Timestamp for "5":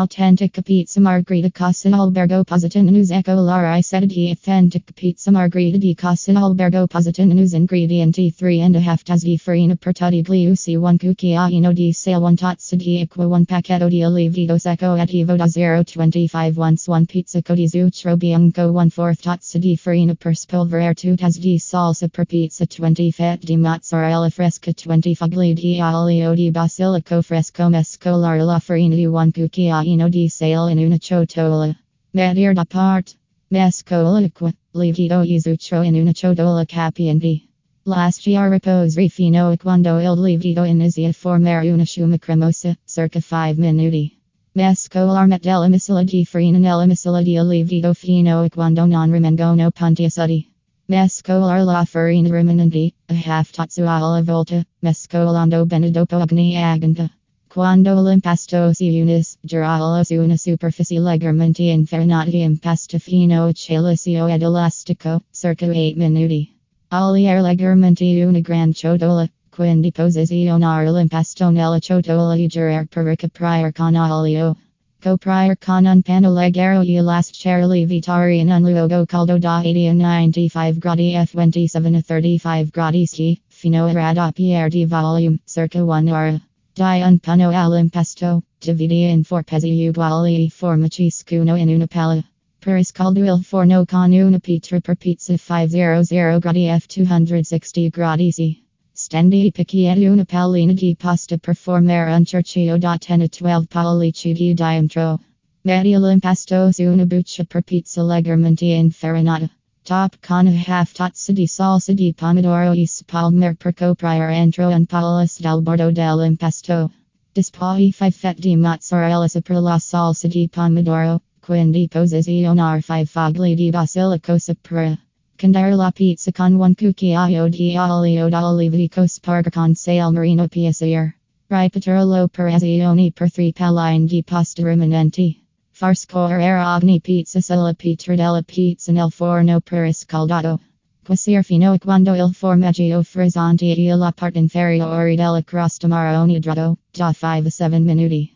43.18-43.54, 117.90-118.10, 122.82-123.06, 147.14-147.46